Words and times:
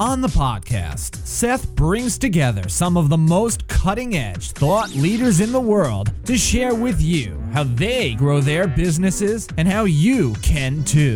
On 0.00 0.20
the 0.20 0.28
podcast, 0.28 1.16
Seth 1.26 1.68
brings 1.76 2.18
together 2.18 2.68
some 2.68 2.96
of 2.96 3.08
the 3.08 3.16
most 3.16 3.68
cutting 3.68 4.16
edge 4.16 4.50
thought 4.50 4.90
leaders 4.94 5.40
in 5.40 5.52
the 5.52 5.60
world 5.60 6.12
to 6.24 6.36
share 6.36 6.74
with 6.74 7.00
you 7.00 7.40
how 7.52 7.64
they 7.64 8.14
grow 8.14 8.40
their 8.40 8.66
businesses 8.66 9.46
and 9.56 9.68
how 9.68 9.84
you 9.84 10.34
can 10.42 10.82
too. 10.84 11.14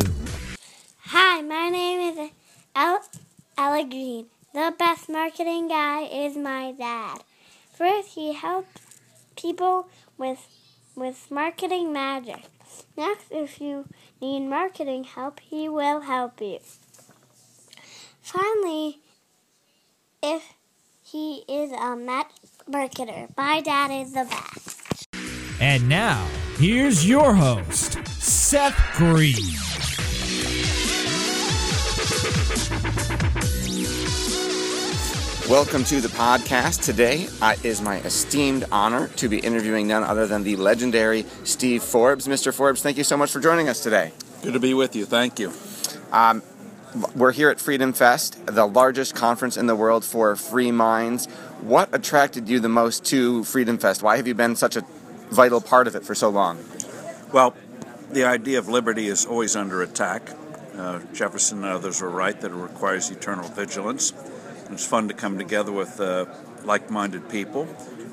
Hi, 0.99 1.41
my 1.41 1.69
name 1.69 1.99
is 2.17 2.31
Al- 2.75 3.03
Alec 3.57 3.89
Greene. 3.89 4.27
The 4.53 4.73
best 4.77 5.09
marketing 5.09 5.67
guy 5.67 6.03
is 6.03 6.37
my 6.37 6.71
dad. 6.71 7.23
First, 7.73 8.09
he 8.09 8.33
helps 8.33 8.69
people 9.35 9.87
with 10.17 10.47
with 10.95 11.29
marketing 11.29 11.91
magic. 11.91 12.43
Next, 12.95 13.25
if 13.31 13.59
you 13.59 13.85
need 14.21 14.47
marketing 14.47 15.03
help, 15.03 15.39
he 15.39 15.67
will 15.67 16.01
help 16.01 16.41
you. 16.41 16.59
Finally, 18.27 18.99
if 20.21 20.43
he 21.01 21.45
is 21.47 21.71
a 21.71 21.95
met 21.95 22.29
marketer, 22.69 23.29
my 23.37 23.61
dad 23.61 23.89
is 23.89 24.11
the 24.11 24.25
best. 24.25 25.07
And 25.61 25.87
now, 25.87 26.27
here's 26.57 27.07
your 27.07 27.33
host, 27.33 28.05
Seth 28.07 28.75
Greene. 28.97 29.33
Welcome 35.49 35.85
to 35.85 36.01
the 36.01 36.09
podcast. 36.09 36.83
Today 36.83 37.29
is 37.63 37.81
my 37.81 37.99
esteemed 37.99 38.65
honor 38.73 39.07
to 39.15 39.29
be 39.29 39.39
interviewing 39.39 39.87
none 39.87 40.03
other 40.03 40.27
than 40.27 40.43
the 40.43 40.57
legendary 40.57 41.23
Steve 41.45 41.81
Forbes. 41.81 42.27
Mr. 42.27 42.53
Forbes, 42.53 42.81
thank 42.81 42.97
you 42.97 43.05
so 43.05 43.15
much 43.15 43.31
for 43.31 43.39
joining 43.39 43.69
us 43.69 43.81
today. 43.81 44.11
Good 44.43 44.51
to 44.51 44.59
be 44.59 44.73
with 44.73 44.97
you. 44.97 45.05
Thank 45.05 45.39
you. 45.39 45.53
Um, 46.11 46.41
We're 47.15 47.31
here 47.31 47.49
at 47.49 47.59
Freedom 47.59 47.93
Fest, 47.93 48.43
the 48.47 48.65
largest 48.65 49.13
conference 49.13 49.55
in 49.55 49.67
the 49.67 49.75
world 49.75 50.03
for 50.03 50.35
free 50.35 50.71
minds. 50.71 51.27
What 51.61 51.93
attracted 51.93 52.49
you 52.49 52.59
the 52.59 52.69
most 52.69 53.05
to 53.05 53.43
Freedom 53.43 53.77
Fest? 53.77 54.01
Why 54.01 54.17
have 54.17 54.25
you 54.25 54.33
been 54.33 54.55
such 54.55 54.75
a 54.75 54.83
vital 55.29 55.61
part 55.61 55.85
of 55.87 55.95
it 55.95 56.03
for 56.03 56.15
so 56.15 56.29
long? 56.29 56.57
Well, 57.31 57.53
the 58.11 58.23
idea 58.23 58.57
of 58.57 58.67
liberty 58.67 59.07
is 59.07 59.27
always 59.27 59.55
under 59.55 59.83
attack. 59.83 60.31
Uh, 60.75 61.01
Jefferson 61.13 61.59
and 61.59 61.67
others 61.67 62.01
were 62.01 62.09
right 62.09 62.39
that 62.41 62.49
it 62.49 62.55
requires 62.55 63.11
eternal 63.11 63.47
vigilance. 63.49 64.13
It's 64.71 64.85
fun 64.85 65.07
to 65.09 65.13
come 65.13 65.37
together 65.37 65.71
with 65.71 65.99
uh, 65.99 66.25
like 66.63 66.89
minded 66.89 67.29
people. 67.29 67.67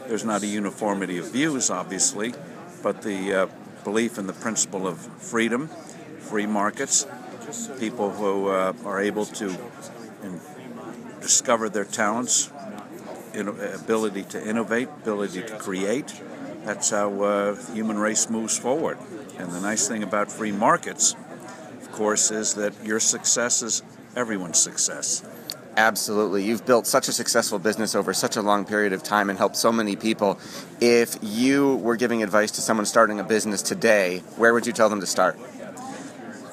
There's 0.09 0.25
not 0.27 0.43
a 0.43 0.47
uniformity 0.47 1.17
of 1.17 1.33
views, 1.33 1.71
obviously, 1.71 2.35
but 2.83 3.01
the 3.01 3.33
uh, 3.33 3.47
belief 3.83 4.19
in 4.19 4.27
the 4.27 4.35
principle 4.35 4.87
of 4.87 4.99
freedom, 4.99 5.69
free 6.19 6.47
markets, 6.47 7.07
people 7.79 8.11
who 8.11 8.49
uh, 8.49 8.73
are 8.85 9.01
able 9.01 9.27
to 9.27 9.57
discover 11.21 11.69
their 11.69 11.85
talents, 11.85 12.51
in- 13.33 13.49
ability 13.49 14.23
to 14.25 14.49
innovate, 14.49 14.89
ability 15.03 15.43
to 15.43 15.57
create. 15.59 16.21
That's 16.65 16.91
how 16.91 17.23
uh, 17.23 17.53
the 17.53 17.73
human 17.73 17.99
race 17.99 18.31
moves 18.31 18.59
forward. 18.59 18.99
And 19.39 19.51
the 19.51 19.61
nice 19.61 19.89
thing 19.89 20.03
about 20.03 20.31
free 20.31 20.53
markets, 20.53 21.17
of 21.81 21.93
course, 21.93 22.31
is 22.31 22.55
that 22.55 22.73
your 22.85 23.01
success 23.01 23.63
is 23.63 23.83
everyone's 24.17 24.59
success. 24.59 25.25
Absolutely. 25.77 26.45
You've 26.45 26.65
built 26.65 26.87
such 26.87 27.09
a 27.09 27.13
successful 27.13 27.59
business 27.59 27.95
over 27.95 28.15
such 28.15 28.37
a 28.37 28.43
long 28.43 28.65
period 28.65 28.93
of 28.93 29.03
time 29.03 29.29
and 29.29 29.37
helped 29.37 29.57
so 29.57 29.73
many 29.73 29.97
people. 29.97 30.39
If 30.81 31.19
you 31.23 31.77
were 31.77 31.97
giving 31.97 32.23
advice 32.23 32.53
to 32.53 32.61
someone 32.61 32.87
starting 32.87 33.19
a 33.19 33.25
business 33.25 33.61
today, 33.61 34.23
where 34.37 34.55
would 34.55 34.67
you 34.67 34.73
tell 34.73 34.89
them 34.89 35.01
to 35.01 35.07
start? 35.07 35.37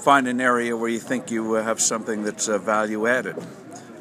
Find 0.01 0.28
an 0.28 0.41
area 0.41 0.75
where 0.75 0.89
you 0.89 1.00
think 1.00 1.29
you 1.29 1.57
uh, 1.57 1.63
have 1.63 1.79
something 1.79 2.23
that's 2.23 2.50
uh, 2.50 2.57
value 2.57 3.06
added. 3.06 3.35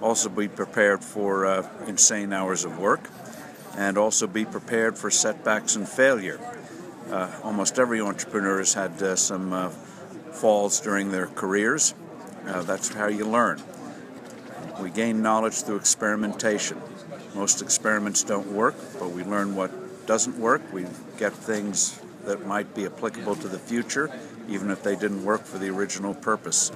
Also, 0.01 0.31
be 0.31 0.49
prepared 0.49 1.05
for 1.05 1.45
uh, 1.45 1.69
insane 1.87 2.33
hours 2.33 2.65
of 2.65 2.79
work, 2.79 3.11
and 3.77 3.99
also 3.99 4.27
be 4.27 4.47
prepared 4.47 4.97
for 4.97 5.11
setbacks 5.11 5.77
and 5.77 5.87
failure. 5.87 6.41
Almost 7.43 7.79
every 7.79 8.01
entrepreneur 8.01 8.59
has 8.59 8.73
had 8.73 9.19
some 9.19 9.71
falls 10.33 10.81
during 10.81 11.11
their 11.11 11.27
careers. 11.27 11.93
That's 12.45 12.95
how 12.95 13.09
you 13.09 13.27
learn. 13.27 13.61
We 14.81 14.89
gain 14.89 15.21
knowledge 15.21 15.65
through 15.65 15.77
experimentation. 15.77 16.81
Most 17.35 17.61
experiments 17.61 18.23
don't 18.23 18.53
work, 18.53 18.75
but 18.99 19.11
we 19.11 19.23
learn 19.23 19.55
what 19.55 20.07
doesn't 20.07 20.39
work. 20.39 20.63
We 20.73 20.87
get 21.19 21.35
things 21.35 22.01
that 22.31 22.47
might 22.47 22.73
be 22.77 22.87
applicable 22.87 23.35
to 23.35 23.49
the 23.49 23.59
future, 23.59 24.09
even 24.49 24.71
if 24.71 24.85
they 24.85 24.95
didn't 24.95 25.25
work 25.25 25.45
for 25.45 25.59
the 25.59 25.69
original 25.69 26.15
purpose. 26.15 26.71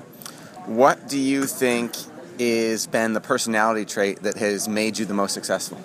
What 0.66 1.09
do 1.09 1.16
you 1.16 1.44
think 1.44 1.92
is 2.41 2.88
been 2.88 3.12
the 3.12 3.20
personality 3.20 3.84
trait 3.84 4.22
that 4.25 4.37
has 4.37 4.69
made 4.69 4.98
you 4.98 5.04
the 5.04 5.14
most 5.14 5.32
successful? 5.32 5.81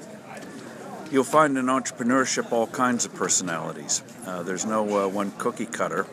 You'll 1.12 1.24
find 1.24 1.56
in 1.56 1.66
entrepreneurship 1.66 2.52
all 2.52 2.66
kinds 2.66 3.06
of 3.06 3.14
personalities. 3.14 4.02
Uh, 4.26 4.42
there's 4.42 4.66
no 4.66 5.06
uh, 5.06 5.08
one 5.08 5.32
cookie 5.38 5.68
cutter. 5.68 6.08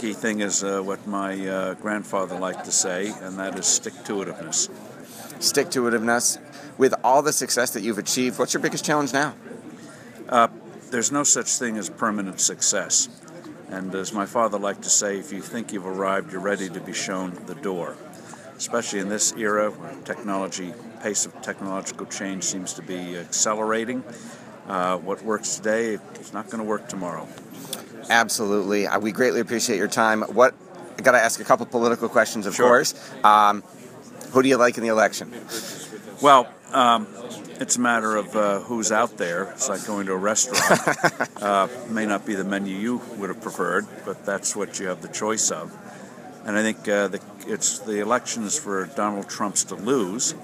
Key 0.00 0.14
thing 0.14 0.40
is 0.40 0.64
uh, 0.64 0.80
what 0.80 1.06
my 1.06 1.46
uh, 1.46 1.74
grandfather 1.74 2.38
liked 2.38 2.64
to 2.64 2.72
say, 2.72 3.12
and 3.20 3.38
that 3.38 3.58
is 3.58 3.66
stick 3.66 3.92
to 4.04 4.14
itiveness. 4.14 4.70
Stick 5.42 5.70
to 5.72 5.82
itiveness. 5.82 6.38
With 6.78 6.94
all 7.04 7.20
the 7.20 7.32
success 7.32 7.70
that 7.72 7.82
you've 7.82 7.98
achieved, 7.98 8.38
what's 8.38 8.54
your 8.54 8.62
biggest 8.62 8.84
challenge 8.84 9.12
now? 9.12 9.34
There's 10.90 11.12
no 11.12 11.22
such 11.24 11.48
thing 11.58 11.76
as 11.76 11.90
permanent 11.90 12.40
success. 12.40 13.08
And 13.70 13.94
as 13.94 14.12
my 14.12 14.24
father 14.24 14.58
liked 14.58 14.82
to 14.82 14.90
say, 14.90 15.18
if 15.18 15.32
you 15.32 15.42
think 15.42 15.72
you've 15.72 15.86
arrived, 15.86 16.32
you're 16.32 16.40
ready 16.40 16.68
to 16.70 16.80
be 16.80 16.94
shown 16.94 17.34
the 17.46 17.54
door. 17.54 17.96
Especially 18.56 18.98
in 18.98 19.08
this 19.08 19.32
era 19.36 19.70
where 19.70 19.92
technology, 20.04 20.72
pace 21.02 21.26
of 21.26 21.40
technological 21.42 22.06
change 22.06 22.44
seems 22.44 22.72
to 22.74 22.82
be 22.82 23.16
accelerating. 23.16 24.02
Uh, 24.66 24.96
what 24.98 25.22
works 25.22 25.56
today 25.56 25.98
is 26.20 26.32
not 26.32 26.46
going 26.46 26.58
to 26.58 26.64
work 26.64 26.88
tomorrow. 26.88 27.28
Absolutely. 28.10 28.86
Uh, 28.86 28.98
We 28.98 29.12
greatly 29.12 29.40
appreciate 29.40 29.76
your 29.76 29.88
time. 29.88 30.22
What 30.22 30.54
I 30.98 31.02
got 31.02 31.12
to 31.12 31.20
ask 31.20 31.38
a 31.40 31.44
couple 31.44 31.66
political 31.66 32.08
questions, 32.08 32.46
of 32.46 32.54
Sure. 32.54 32.66
course. 32.66 32.94
Um, 33.22 33.62
who 34.32 34.42
do 34.42 34.48
you 34.48 34.56
like 34.56 34.76
in 34.78 34.82
the 34.82 34.88
election? 34.90 35.32
Well, 36.20 36.48
um, 36.72 37.06
it's 37.60 37.76
a 37.76 37.80
matter 37.80 38.16
of 38.16 38.36
uh, 38.36 38.60
who's 38.60 38.92
out 38.92 39.16
there. 39.16 39.44
It's 39.50 39.68
like 39.68 39.84
going 39.86 40.06
to 40.06 40.12
a 40.12 40.16
restaurant. 40.16 41.36
uh, 41.42 41.68
may 41.90 42.06
not 42.06 42.24
be 42.24 42.34
the 42.34 42.44
menu 42.44 42.76
you 42.76 43.02
would 43.16 43.30
have 43.30 43.40
preferred, 43.40 43.86
but 44.04 44.24
that's 44.24 44.54
what 44.54 44.78
you 44.78 44.86
have 44.86 45.02
the 45.02 45.08
choice 45.08 45.50
of. 45.50 45.76
And 46.44 46.56
I 46.56 46.62
think 46.62 46.88
uh, 46.88 47.08
the, 47.08 47.20
it's 47.46 47.80
the 47.80 48.00
election 48.00 48.44
is 48.44 48.58
for 48.58 48.86
Donald 48.86 49.28
Trump's 49.28 49.64
to 49.64 49.74
lose. 49.74 50.34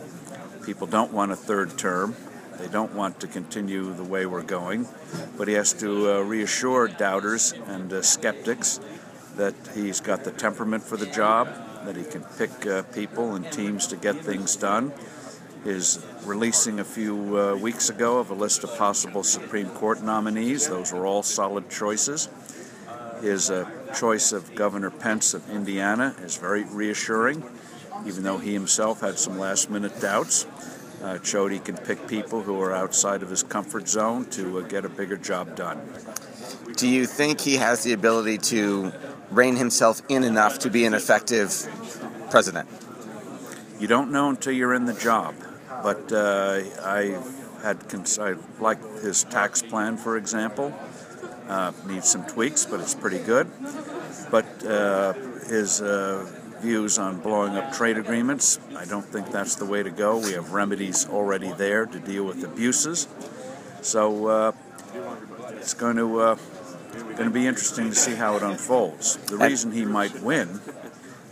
People 0.67 0.87
don't 0.87 1.13
want 1.13 1.33
a 1.33 1.37
third 1.37 1.79
term. 1.79 2.17
They 2.59 2.69
don't 2.69 2.95
want 2.95 3.21
to 3.21 3.27
continue 3.27 3.93
the 3.93 4.05
way 4.05 4.27
we're 4.27 4.43
going. 4.43 4.89
But 5.37 5.49
he 5.49 5.55
has 5.55 5.73
to 5.75 6.13
uh, 6.13 6.21
reassure 6.21 6.89
doubters 6.89 7.53
and 7.67 7.93
uh, 7.93 8.03
skeptics 8.03 8.81
that 9.37 9.55
he's 9.75 10.01
got 10.01 10.25
the 10.25 10.31
temperament 10.31 10.83
for 10.83 10.97
the 10.97 11.07
job, 11.07 11.49
that 11.85 11.97
he 11.97 12.05
can 12.05 12.23
pick 12.39 12.67
uh, 12.67 12.83
people 12.83 13.35
and 13.35 13.51
teams 13.51 13.87
to 13.89 13.97
get 13.97 14.17
things 14.17 14.57
done. 14.57 14.93
His 15.65 16.05
releasing 16.27 16.79
a 16.79 16.85
few 16.85 17.39
uh, 17.39 17.57
weeks 17.57 17.89
ago 17.89 18.19
of 18.19 18.31
a 18.31 18.35
list 18.35 18.65
of 18.65 18.77
possible 18.77 19.23
Supreme 19.23 19.71
Court 19.71 20.03
nominees, 20.03 20.69
those 20.69 20.93
were 20.93 21.07
all 21.07 21.23
solid 21.23 21.71
choices. 21.71 22.29
His 23.23 23.51
uh, 23.51 23.67
choice 23.99 24.33
of 24.33 24.55
Governor 24.55 24.91
Pence 24.91 25.33
of 25.33 25.49
Indiana 25.49 26.15
is 26.23 26.37
very 26.37 26.65
reassuring, 26.65 27.43
even 28.05 28.23
though 28.25 28.37
he 28.37 28.53
himself 28.53 29.01
had 29.01 29.19
some 29.19 29.39
last 29.39 29.71
minute 29.71 29.99
doubts. 30.03 30.47
Uh, 31.03 31.15
it 31.15 31.25
showed 31.25 31.51
he 31.51 31.59
can 31.59 31.79
pick 31.79 32.07
people 32.07 32.43
who 32.43 32.61
are 32.61 32.73
outside 32.73 33.23
of 33.23 33.31
his 33.31 33.43
comfort 33.43 33.89
zone 33.89 34.27
to 34.27 34.59
uh, 34.59 34.61
get 34.63 34.85
a 34.85 34.89
bigger 34.91 35.17
job 35.17 35.57
done. 35.57 35.81
Do 36.77 36.87
you 36.87 37.07
think 37.07 37.41
he 37.41 37.57
has 37.57 37.83
the 37.85 37.95
ability 37.95 38.37
to 38.39 38.93
rein 39.31 39.57
himself 39.57 40.03
in 40.11 40.25
enough 40.25 40.59
to 40.61 40.71
be 40.71 40.85
an 40.85 40.93
effective 40.93 41.67
president? 42.31 42.69
You 43.81 43.87
don't 43.87 44.13
know 44.13 44.29
until 44.29 44.53
you're 44.53 44.75
in 44.75 44.85
the 44.85 44.93
job. 44.93 45.35
But 45.83 46.13
uh, 46.13 46.63
I 46.83 47.19
had 47.63 47.89
cons- 47.89 48.19
I 48.19 48.35
like 48.61 48.81
his 49.01 49.25
tax 49.25 49.63
plan, 49.63 49.97
for 49.97 50.17
example. 50.17 50.73
Uh, 51.49 51.73
needs 51.87 52.09
some 52.09 52.25
tweaks, 52.27 52.65
but 52.65 52.81
it's 52.81 52.95
pretty 52.95 53.19
good. 53.19 53.51
But 54.31 54.65
uh, 54.65 55.13
his 55.49 55.83
uh, 55.83 56.27
views 56.61 56.99
on 56.99 57.21
blowing 57.21 57.57
up 57.57 57.73
trade 57.73 57.99
agreements, 57.99 58.59
I 58.77 58.87
don't 58.87 59.05
think 59.05 59.31
that's 59.31 59.57
the 59.57 59.67
way 59.67 59.83
to 59.83 59.91
go. 59.91 60.19
We 60.19 60.33
have 60.33 60.53
remedies 60.53 61.07
already 61.07 61.53
there 61.53 61.85
to 61.85 61.99
deal 61.99 62.25
with 62.25 62.43
abuses. 62.45 63.09
So 63.83 64.27
uh, 64.27 64.53
it's 65.59 65.75
going 65.75 65.97
to 65.97 66.39
going 67.17 67.29
to 67.29 67.31
be 67.31 67.47
interesting 67.47 67.91
to 67.91 67.95
see 67.95 68.15
how 68.15 68.37
it 68.37 68.43
unfolds. 68.43 69.17
The 69.17 69.37
reason 69.37 69.73
he 69.73 69.85
might 69.85 70.21
win 70.23 70.61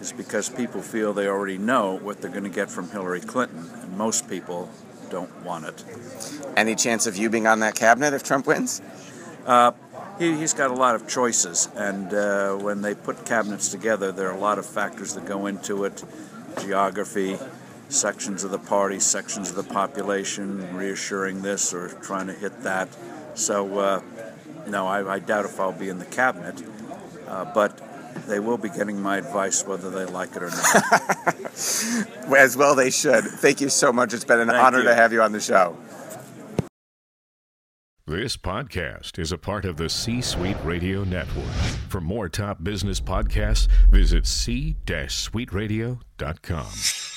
is 0.02 0.12
because 0.12 0.48
people 0.50 0.82
feel 0.82 1.12
they 1.12 1.28
already 1.28 1.56
know 1.56 1.96
what 1.98 2.20
they're 2.20 2.30
going 2.30 2.42
to 2.42 2.50
get 2.50 2.68
from 2.68 2.90
Hillary 2.90 3.20
Clinton, 3.20 3.70
and 3.80 3.96
most 3.96 4.28
people 4.28 4.68
don't 5.10 5.44
want 5.44 5.64
it. 5.64 5.84
Any 6.56 6.74
chance 6.74 7.06
of 7.06 7.16
you 7.16 7.30
being 7.30 7.46
on 7.46 7.60
that 7.60 7.76
cabinet 7.76 8.12
if 8.12 8.24
Trump 8.24 8.48
wins? 8.48 8.82
Uh, 9.46 9.70
he, 10.18 10.32
has 10.40 10.52
got 10.52 10.72
a 10.72 10.74
lot 10.74 10.96
of 10.96 11.06
choices, 11.06 11.68
and 11.76 12.12
uh, 12.12 12.54
when 12.56 12.82
they 12.82 12.94
put 12.94 13.24
cabinets 13.24 13.68
together, 13.68 14.10
there 14.10 14.28
are 14.28 14.36
a 14.36 14.40
lot 14.40 14.58
of 14.58 14.66
factors 14.66 15.14
that 15.14 15.24
go 15.24 15.46
into 15.46 15.84
it 15.84 16.04
geography, 16.60 17.38
sections 17.88 18.42
of 18.42 18.50
the 18.50 18.58
party, 18.58 18.98
sections 18.98 19.50
of 19.50 19.56
the 19.56 19.62
population, 19.62 20.76
reassuring 20.76 21.42
this 21.42 21.72
or 21.72 21.88
trying 21.88 22.26
to 22.26 22.34
hit 22.34 22.62
that. 22.62 22.88
So, 23.34 23.78
uh, 23.78 24.02
no, 24.66 24.86
I, 24.86 25.14
I, 25.14 25.18
doubt 25.18 25.46
if 25.46 25.58
I'll 25.58 25.72
be 25.72 25.88
in 25.88 25.98
the 25.98 26.04
cabinet, 26.04 26.62
uh, 27.26 27.50
but 27.54 27.91
they 28.26 28.40
will 28.40 28.58
be 28.58 28.68
getting 28.68 29.00
my 29.00 29.16
advice 29.18 29.64
whether 29.66 29.90
they 29.90 30.04
like 30.04 30.36
it 30.36 30.42
or 30.42 30.50
not. 30.50 32.34
As 32.36 32.56
well, 32.56 32.74
they 32.74 32.90
should. 32.90 33.24
Thank 33.24 33.60
you 33.60 33.68
so 33.68 33.92
much. 33.92 34.12
It's 34.14 34.24
been 34.24 34.40
an 34.40 34.48
Thank 34.48 34.62
honor 34.62 34.78
you. 34.78 34.84
to 34.84 34.94
have 34.94 35.12
you 35.12 35.22
on 35.22 35.32
the 35.32 35.40
show. 35.40 35.76
This 38.06 38.36
podcast 38.36 39.18
is 39.18 39.32
a 39.32 39.38
part 39.38 39.64
of 39.64 39.76
the 39.76 39.88
C 39.88 40.20
Suite 40.20 40.56
Radio 40.64 41.04
Network. 41.04 41.46
For 41.88 42.00
more 42.00 42.28
top 42.28 42.62
business 42.64 43.00
podcasts, 43.00 43.68
visit 43.90 44.26
c-suiteradio.com. 44.26 47.11